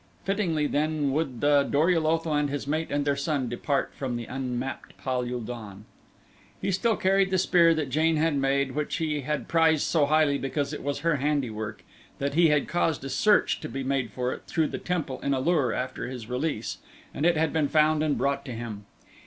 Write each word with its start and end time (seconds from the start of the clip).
Fittingly 0.23 0.65
then 0.65 1.11
would 1.11 1.41
the 1.41 1.61
Dor 1.61 1.91
ul 1.91 2.07
Otho 2.07 2.33
and 2.33 2.49
his 2.49 2.65
mate 2.65 2.89
and 2.89 3.05
their 3.05 3.15
son 3.15 3.47
depart 3.47 3.93
from 3.93 4.17
unmapped 4.17 4.97
Pal 4.97 5.31
ul 5.31 5.41
don. 5.41 5.85
He 6.59 6.71
still 6.71 6.95
carried 6.95 7.29
the 7.29 7.37
spear 7.37 7.75
that 7.75 7.91
Jane 7.91 8.15
had 8.17 8.35
made, 8.35 8.71
which 8.71 8.95
he 8.95 9.21
had 9.21 9.47
prized 9.47 9.83
so 9.83 10.07
highly 10.07 10.39
because 10.39 10.73
it 10.73 10.81
was 10.81 11.01
her 11.01 11.17
handiwork 11.17 11.83
that 12.17 12.33
he 12.33 12.47
had 12.47 12.67
caused 12.67 13.03
a 13.05 13.09
search 13.09 13.59
to 13.59 13.69
be 13.69 13.83
made 13.83 14.09
for 14.11 14.33
it 14.33 14.41
through 14.47 14.69
the 14.69 14.79
temple 14.79 15.19
in 15.21 15.35
A 15.35 15.39
lur 15.39 15.71
after 15.71 16.07
his 16.07 16.27
release, 16.27 16.79
and 17.13 17.23
it 17.23 17.37
had 17.37 17.53
been 17.53 17.67
found 17.67 18.01
and 18.01 18.17
brought 18.17 18.43
to 18.45 18.53
him. 18.53 18.87